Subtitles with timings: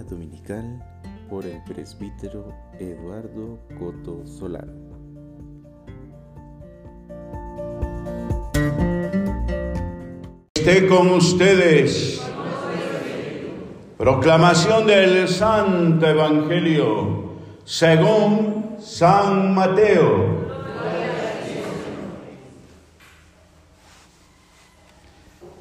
[0.00, 0.82] Dominical
[1.28, 2.48] por el presbítero
[2.80, 4.72] Eduardo Coto Solano.
[10.54, 12.22] Esté con ustedes.
[13.98, 17.32] Proclamación del Santo Evangelio
[17.64, 20.42] según San Mateo.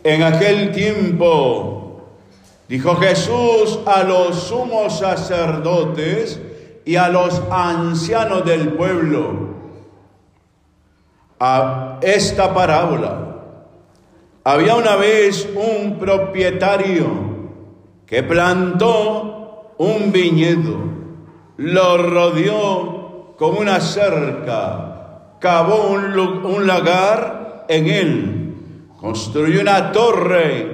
[0.03, 1.80] En aquel tiempo
[2.67, 6.39] dijo Jesús a los sumos sacerdotes
[6.85, 9.51] y a los ancianos del pueblo
[11.39, 13.27] a esta parábola.
[14.43, 17.07] Había una vez un propietario
[18.05, 20.77] que plantó un viñedo,
[21.57, 28.41] lo rodeó con una cerca, cavó un, un lagar en él
[29.01, 30.70] construyó una torre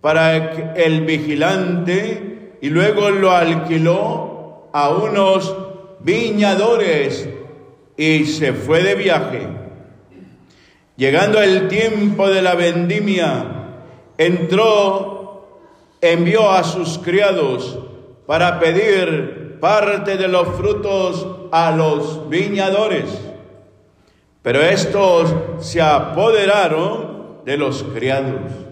[0.00, 5.56] para el vigilante y luego lo alquiló a unos
[6.00, 7.28] viñadores
[7.96, 9.46] y se fue de viaje.
[10.96, 13.44] Llegando el tiempo de la vendimia,
[14.18, 15.48] entró,
[16.00, 17.78] envió a sus criados
[18.26, 23.06] para pedir parte de los frutos a los viñadores.
[24.42, 28.69] Pero estos se apoderaron de los criados.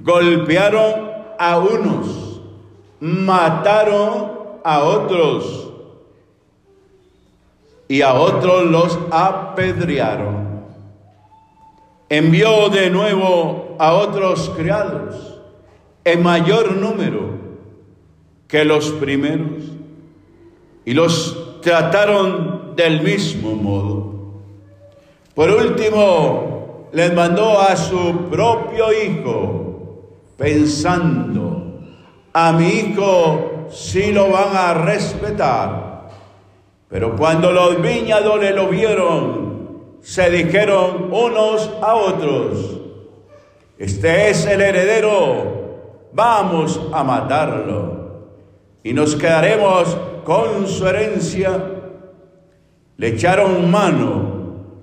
[0.00, 2.40] Golpearon a unos,
[3.00, 4.32] mataron
[4.64, 5.70] a otros
[7.88, 10.48] y a otros los apedrearon.
[12.08, 15.40] Envió de nuevo a otros criados
[16.04, 17.38] en mayor número
[18.46, 19.64] que los primeros
[20.84, 24.08] y los trataron del mismo modo.
[25.34, 29.67] Por último, les mandó a su propio hijo,
[30.38, 31.80] pensando,
[32.32, 36.08] a mi hijo sí lo van a respetar.
[36.88, 42.80] Pero cuando los viñadores lo vieron, se dijeron unos a otros,
[43.76, 47.98] este es el heredero, vamos a matarlo
[48.82, 51.74] y nos quedaremos con su herencia.
[52.96, 54.38] Le echaron mano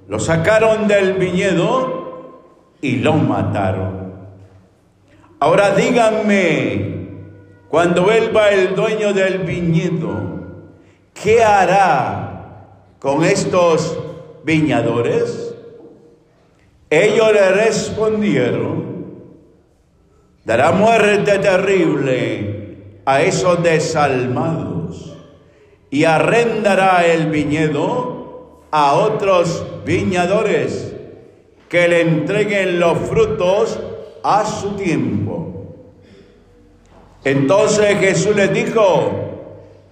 [0.08, 4.05] lo sacaron del viñedo y lo mataron.
[5.40, 6.96] Ahora díganme,
[7.68, 10.16] cuando vuelva el dueño del viñedo,
[11.14, 12.70] ¿qué hará
[13.00, 14.00] con estos
[14.46, 15.54] viñadores?
[16.90, 18.86] Ellos le respondieron,
[20.46, 25.18] dará muerte terrible a esos desalmados
[25.90, 30.94] y arrendará el viñedo a otros viñadores
[31.68, 33.80] que le entreguen los frutos
[34.24, 35.25] a su tiempo.
[37.26, 39.12] Entonces Jesús les dijo,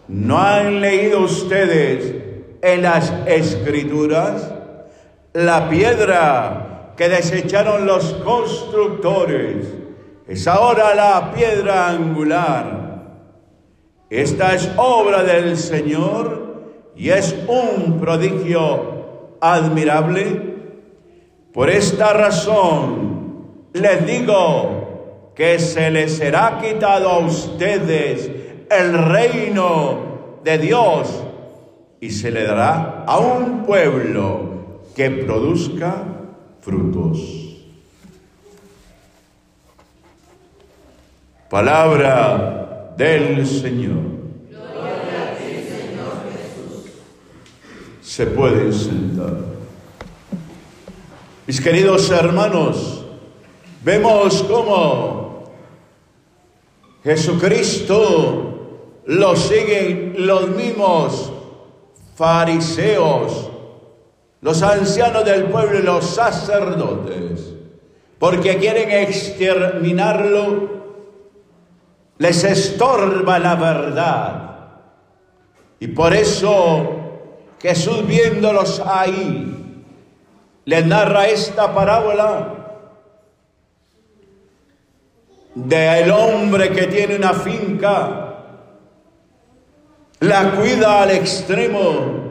[0.07, 2.13] ¿no han leído ustedes
[2.61, 4.53] en las escrituras
[5.33, 9.65] la piedra que desecharon los constructores?
[10.27, 13.01] Es ahora la piedra angular.
[14.11, 16.61] Esta es obra del Señor
[16.95, 20.53] y es un prodigio admirable.
[21.51, 24.82] Por esta razón les digo
[25.35, 28.29] que se les será quitado a ustedes
[28.69, 31.23] el reino de Dios
[31.99, 36.03] y se le dará a un pueblo que produzca
[36.61, 37.19] frutos.
[41.49, 44.13] Palabra del Señor.
[48.13, 49.33] se pueden sentar.
[51.47, 53.03] Mis queridos hermanos,
[53.83, 55.22] vemos cómo
[57.03, 58.53] Jesucristo
[59.05, 61.31] lo siguen los mismos
[62.15, 63.49] fariseos,
[64.39, 67.53] los ancianos del pueblo y los sacerdotes,
[68.19, 70.69] porque quieren exterminarlo,
[72.19, 74.49] les estorba la verdad.
[75.79, 76.89] Y por eso
[77.61, 79.83] Jesús viéndolos ahí,
[80.63, 82.62] les narra esta parábola
[85.55, 88.23] del hombre que tiene una finca,
[90.19, 92.23] la cuida al extremo,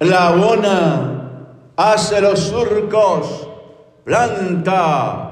[0.00, 1.30] la abona,
[1.76, 3.48] hace los surcos,
[4.04, 5.30] planta,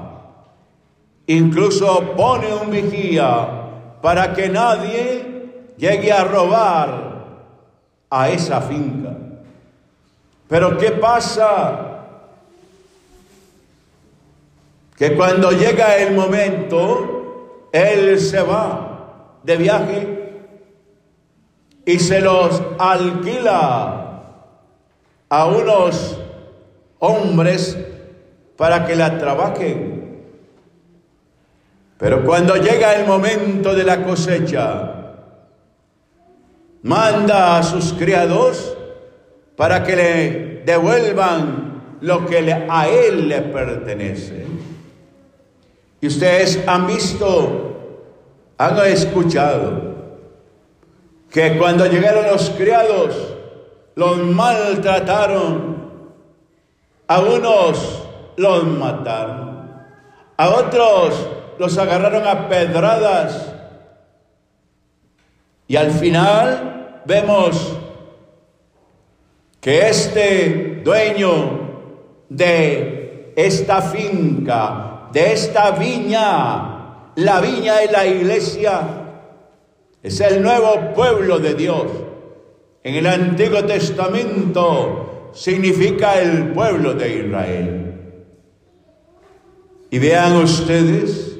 [1.27, 3.47] incluso pone un vigía
[4.01, 7.13] para que nadie llegue a robar
[8.09, 9.11] a esa finca.
[10.47, 11.92] Pero ¿qué pasa?
[15.03, 20.47] Que cuando llega el momento Él se va de viaje
[21.85, 24.23] y se los alquila
[25.27, 26.17] a unos
[26.99, 27.77] hombres
[28.55, 30.21] para que la trabajen.
[31.97, 35.17] Pero cuando llega el momento de la cosecha,
[36.81, 38.77] manda a sus criados
[39.57, 42.37] para que le devuelvan lo que
[42.69, 44.62] a él le pertenece.
[46.03, 47.77] Y ustedes han visto,
[48.57, 49.95] han escuchado
[51.31, 53.15] que cuando llegaron los criados,
[53.95, 55.93] los maltrataron,
[57.07, 58.03] a unos
[58.35, 59.81] los mataron,
[60.35, 61.25] a otros
[61.57, 63.53] los agarraron a pedradas.
[65.69, 67.77] Y al final vemos
[69.61, 71.61] que este dueño
[72.27, 78.81] de esta finca, de esta viña, la viña de la iglesia,
[80.01, 81.85] es el nuevo pueblo de Dios.
[82.83, 87.93] En el Antiguo Testamento significa el pueblo de Israel.
[89.91, 91.37] Y vean ustedes,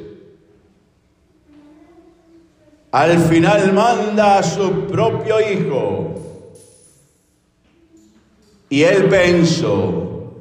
[2.92, 6.14] al final manda a su propio hijo
[8.70, 10.32] y él pensó,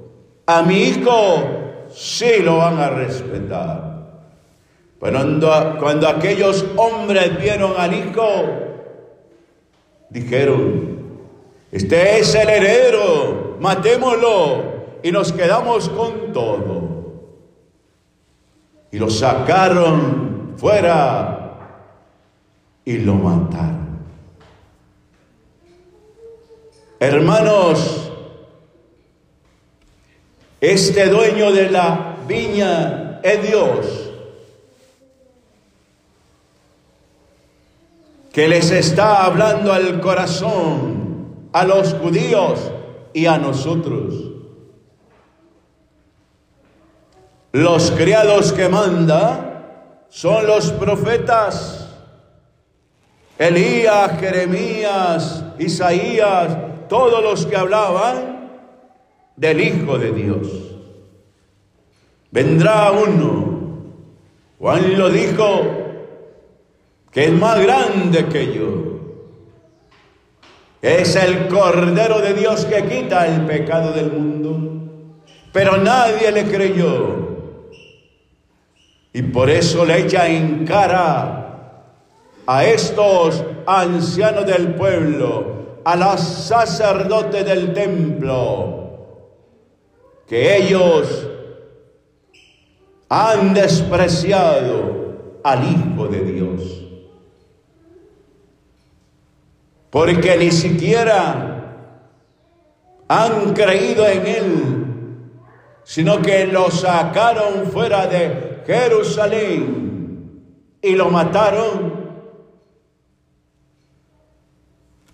[0.45, 1.62] a mi hijo
[1.95, 3.93] sí lo van a respetar.
[4.99, 8.23] Cuando, cuando aquellos hombres vieron al hijo,
[10.11, 10.93] dijeron,
[11.73, 14.73] este es el heredero, matémoslo
[15.03, 16.83] y nos quedamos con todo.
[18.91, 21.57] Y lo sacaron fuera
[22.85, 23.83] y lo mataron.
[27.01, 28.02] Hermanos,
[30.63, 34.03] este dueño de la viña es Dios.
[38.33, 42.59] que les está hablando al corazón, a los judíos
[43.13, 44.15] y a nosotros.
[47.53, 51.91] Los criados que manda son los profetas,
[53.39, 56.57] Elías, Jeremías, Isaías,
[56.89, 58.32] todos los que hablaban
[59.37, 60.49] del Hijo de Dios.
[62.31, 63.53] Vendrá uno,
[64.59, 65.83] Juan lo dijo,
[67.11, 68.93] que es más grande que yo.
[70.81, 74.59] Es el Cordero de Dios que quita el pecado del mundo.
[75.53, 77.29] Pero nadie le creyó.
[79.13, 81.43] Y por eso le echa en cara
[82.47, 88.82] a estos ancianos del pueblo, a los sacerdotes del templo,
[90.27, 91.29] que ellos
[93.09, 96.83] han despreciado al Hijo de Dios.
[99.91, 101.53] Porque ni siquiera
[103.09, 104.85] han creído en Él,
[105.85, 110.41] sino que lo sacaron fuera de Jerusalén
[110.81, 112.01] y lo mataron.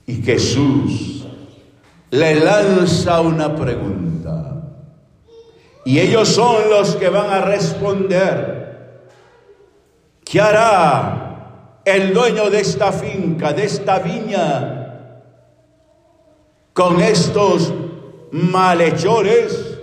[0.06, 1.26] Y Jesús
[2.10, 4.07] le lanza una pregunta.
[5.88, 9.08] Y ellos son los que van a responder.
[10.22, 15.22] ¿Qué hará el dueño de esta finca, de esta viña,
[16.74, 17.72] con estos
[18.32, 19.80] malhechores?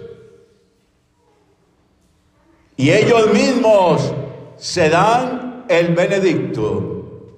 [2.77, 4.13] Y ellos mismos
[4.57, 7.31] se dan el benedicto.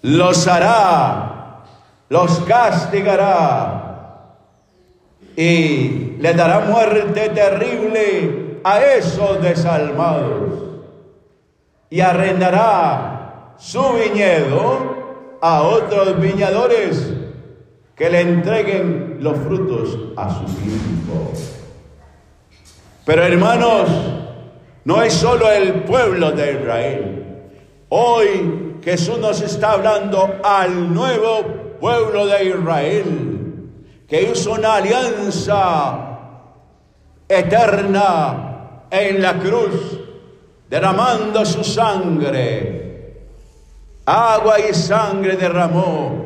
[0.00, 1.62] Los hará,
[2.08, 3.82] los castigará
[5.36, 10.52] y le dará muerte terrible a esos desalmados
[11.90, 17.12] y arrendará su viñedo a otros viñadores
[17.96, 21.32] que le entreguen los frutos a su tiempo.
[23.04, 23.88] Pero hermanos,
[24.84, 27.50] no es solo el pueblo de Israel.
[27.88, 31.42] Hoy Jesús nos está hablando al nuevo
[31.80, 33.32] pueblo de Israel
[34.08, 36.10] que hizo una alianza
[37.38, 39.98] eterna en la cruz,
[40.68, 42.80] derramando su sangre.
[44.04, 46.22] Agua y sangre derramó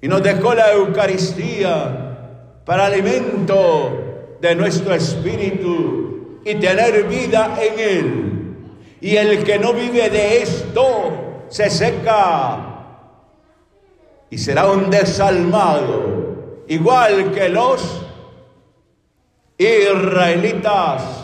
[0.00, 8.56] y nos dejó la Eucaristía para alimento de nuestro espíritu y tener vida en él.
[9.00, 12.76] Y el que no vive de esto se seca
[14.30, 18.05] y será un desalmado igual que los
[19.58, 21.22] israelitas.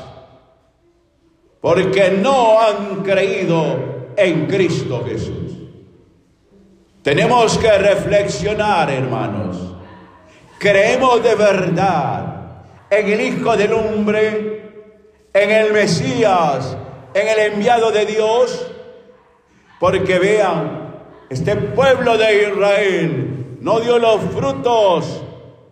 [1.61, 3.77] porque no han creído
[4.17, 5.53] en Cristo Jesús.
[7.03, 9.57] Tenemos que reflexionar, hermanos.
[10.59, 12.33] Creemos de verdad
[12.91, 14.73] en el Hijo del Hombre,
[15.33, 16.77] en el Mesías,
[17.15, 18.71] en el enviado de Dios,
[19.79, 20.97] porque vean,
[21.31, 25.23] este pueblo de Israel no dio los frutos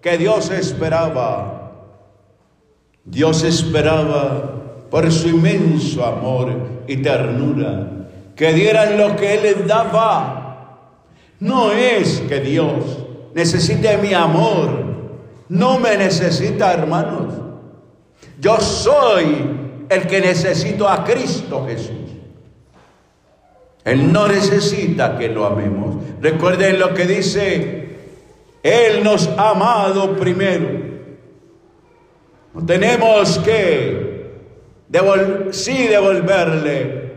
[0.00, 1.59] que Dios esperaba.
[3.04, 6.52] Dios esperaba por su inmenso amor
[6.86, 7.88] y ternura
[8.36, 10.88] que dieran lo que Él les daba.
[11.40, 12.98] No es que Dios
[13.34, 14.70] necesite mi amor,
[15.48, 17.34] no me necesita hermanos.
[18.40, 21.96] Yo soy el que necesito a Cristo Jesús.
[23.84, 25.96] Él no necesita que lo amemos.
[26.20, 27.96] Recuerden lo que dice,
[28.62, 30.89] Él nos ha amado primero.
[32.66, 34.28] Tenemos que
[34.88, 37.12] devolverle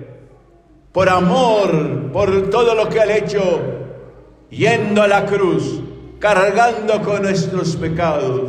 [0.92, 3.42] por amor, por todo lo que ha hecho,
[4.52, 5.82] yendo a la cruz,
[6.20, 8.42] cargando con nuestros pecados,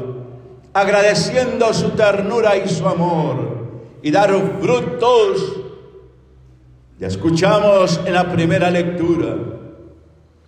[0.75, 3.37] agradeciendo su ternura y su amor,
[4.03, 5.57] y dar frutos.
[6.99, 9.37] Ya escuchamos en la primera lectura,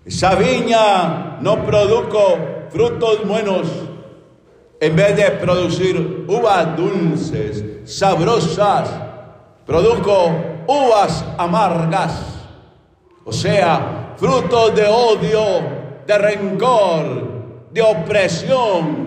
[0.05, 2.37] esa viña no produjo
[2.71, 3.69] frutos buenos,
[4.81, 8.91] en vez de producir uvas dulces, sabrosas,
[9.65, 10.31] produjo
[10.67, 12.13] uvas amargas,
[13.25, 15.45] o sea, frutos de odio,
[16.07, 19.07] de rencor, de opresión.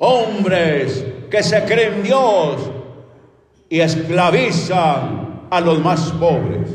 [0.00, 2.70] Hombres que se creen Dios
[3.68, 6.70] y esclavizan a los más pobres,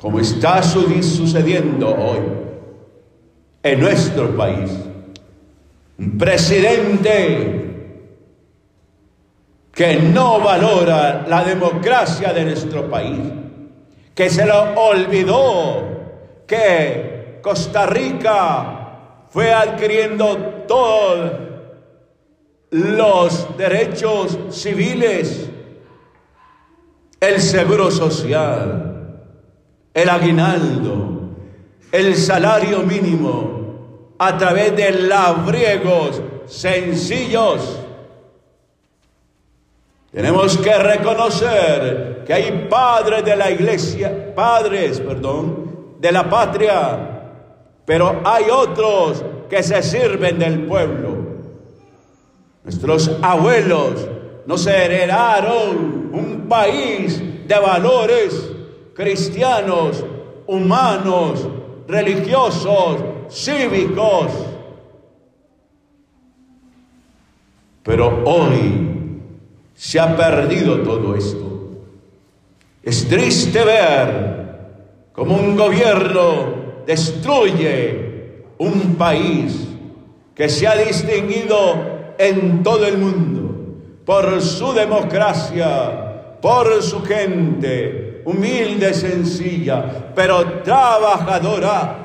[0.00, 2.20] como está sucediendo hoy
[3.64, 4.70] en nuestro país
[6.18, 7.64] presidente
[9.72, 13.20] que no valora la democracia de nuestro país,
[14.14, 15.94] que se lo olvidó
[16.46, 20.36] que Costa Rica fue adquiriendo
[20.68, 21.32] todos
[22.70, 25.50] los derechos civiles,
[27.20, 29.20] el seguro social,
[29.92, 31.30] el aguinaldo,
[31.90, 33.63] el salario mínimo,
[34.18, 37.80] a través de labriegos sencillos.
[40.12, 47.32] Tenemos que reconocer que hay padres de la iglesia, padres, perdón, de la patria,
[47.84, 51.16] pero hay otros que se sirven del pueblo.
[52.62, 54.08] Nuestros abuelos
[54.46, 58.50] nos heredaron un país de valores
[58.94, 60.04] cristianos,
[60.46, 61.46] humanos,
[61.88, 62.98] religiosos,
[63.34, 64.30] cívicos.
[67.82, 69.20] Pero hoy
[69.74, 71.44] se ha perdido todo esto.
[72.82, 79.68] Es triste ver cómo un gobierno destruye un país
[80.34, 83.40] que se ha distinguido en todo el mundo
[84.04, 92.03] por su democracia, por su gente humilde, sencilla, pero trabajadora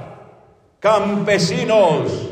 [0.79, 2.29] campesinos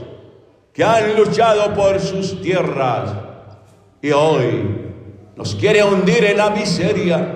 [0.73, 3.13] que han luchado por sus tierras
[4.01, 4.85] y hoy
[5.35, 7.33] nos quiere hundir en la miseria.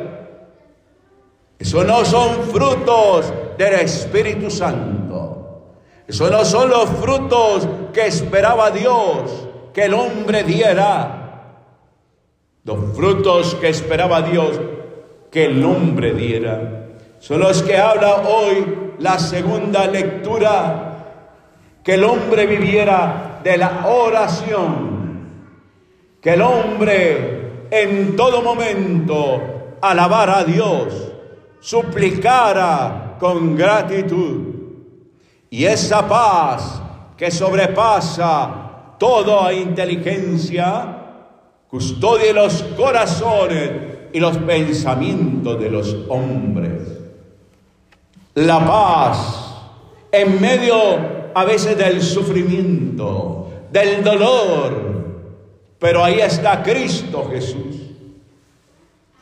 [1.57, 5.75] Eso no son frutos del Espíritu Santo.
[6.07, 11.57] Eso no son los frutos que esperaba Dios que el hombre diera.
[12.63, 14.59] Los frutos que esperaba Dios
[15.31, 16.87] que el hombre diera.
[17.19, 20.90] Son los que habla hoy la segunda lectura
[21.83, 25.27] que el hombre viviera de la oración,
[26.21, 31.11] que el hombre en todo momento alabara a Dios,
[31.59, 34.47] suplicara con gratitud.
[35.49, 36.81] Y esa paz
[37.17, 40.97] que sobrepasa toda inteligencia,
[41.67, 43.71] custodie los corazones
[44.13, 46.99] y los pensamientos de los hombres.
[48.35, 49.55] La paz
[50.11, 54.91] en medio a veces del sufrimiento, del dolor,
[55.79, 57.77] pero ahí está Cristo Jesús.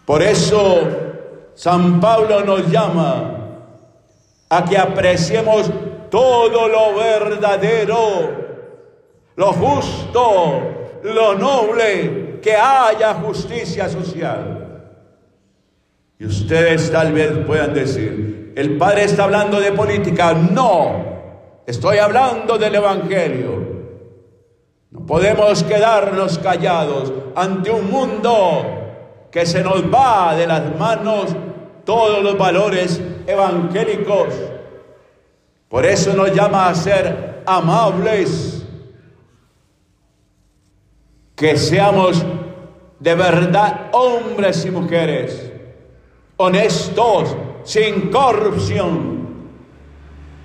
[0.05, 0.87] Por eso
[1.55, 3.35] San Pablo nos llama
[4.49, 5.69] a que apreciemos
[6.09, 7.97] todo lo verdadero,
[9.35, 10.61] lo justo,
[11.03, 14.65] lo noble, que haya justicia social.
[16.17, 20.33] Y ustedes tal vez puedan decir, el Padre está hablando de política.
[20.33, 21.18] No,
[21.65, 23.79] Estoy hablando del Evangelio.
[24.91, 28.79] No podemos quedarnos callados ante un mundo
[29.31, 31.35] que se nos va de las manos
[31.85, 34.33] todos los valores evangélicos.
[35.67, 38.65] Por eso nos llama a ser amables,
[41.35, 42.25] que seamos
[42.99, 45.51] de verdad hombres y mujeres,
[46.37, 49.18] honestos, sin corrupción,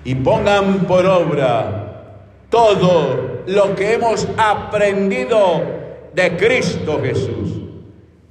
[0.05, 5.61] y pongan por obra todo lo que hemos aprendido
[6.13, 7.51] de Cristo Jesús,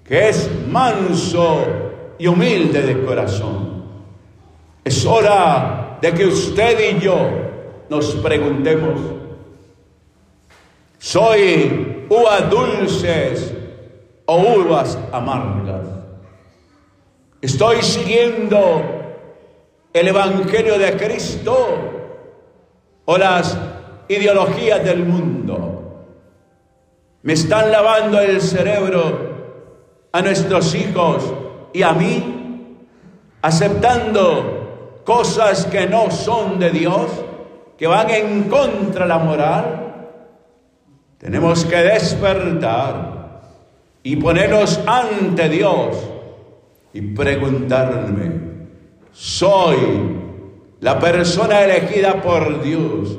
[0.05, 1.59] que es manso
[2.17, 3.85] y humilde de corazón.
[4.85, 7.17] Es hora de que usted y yo
[7.91, 9.01] nos preguntemos,
[10.99, 13.53] ¿soy uvas dulces
[14.27, 15.87] o uvas amargas?
[17.43, 18.94] ¿Estoy siguiendo
[19.95, 21.57] el Evangelio de Cristo
[23.05, 23.57] o las
[24.09, 26.07] ideologías del mundo?
[27.23, 29.35] Me están lavando el cerebro
[30.13, 31.33] a nuestros hijos
[31.73, 32.77] y a mí,
[33.41, 37.11] aceptando cosas que no son de Dios,
[37.79, 40.09] que van en contra de la moral.
[41.19, 43.43] Tenemos que despertar
[44.03, 45.97] y ponernos ante Dios
[46.93, 48.54] y preguntarme,
[49.15, 49.77] ¿soy
[50.81, 53.17] la persona elegida por Dios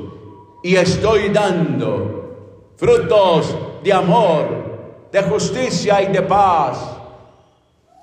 [0.62, 6.78] y estoy dando frutos de amor, de justicia y de paz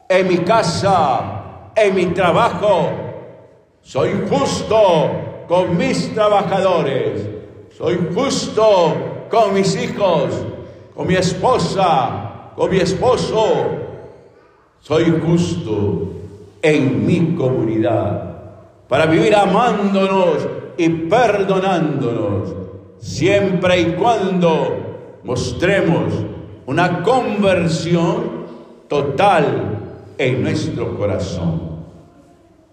[0.09, 2.89] en mi casa, en mi trabajo.
[3.81, 7.27] Soy justo con mis trabajadores.
[7.77, 10.33] Soy justo con mis hijos,
[10.95, 13.65] con mi esposa, con mi esposo.
[14.79, 16.22] Soy justo
[16.63, 18.33] en mi comunidad
[18.87, 22.55] para vivir amándonos y perdonándonos
[22.97, 26.13] siempre y cuando mostremos
[26.65, 28.45] una conversión
[28.87, 29.77] total
[30.17, 31.73] en nuestro corazón.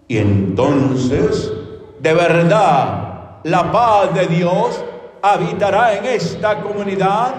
[0.07, 1.51] Y entonces,
[1.99, 4.83] de verdad, la paz de Dios
[5.21, 7.33] habitará en esta comunidad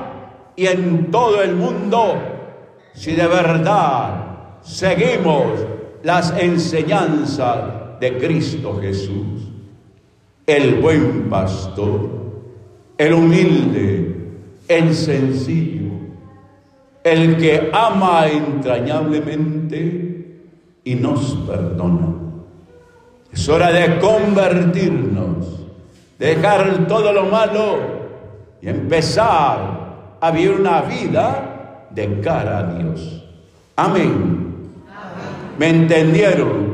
[0.56, 2.14] y en todo el mundo
[2.94, 4.10] si de verdad
[4.60, 5.71] seguimos
[6.02, 9.48] las enseñanzas de Cristo Jesús,
[10.46, 12.10] el buen pastor,
[12.98, 14.16] el humilde,
[14.68, 15.92] el sencillo,
[17.04, 20.12] el que ama entrañablemente
[20.84, 22.08] y nos perdona.
[23.32, 25.60] Es hora de convertirnos,
[26.18, 27.78] dejar todo lo malo
[28.60, 33.24] y empezar a vivir una vida de cara a Dios.
[33.76, 34.41] Amén.
[35.58, 36.71] ¿Me entendieron?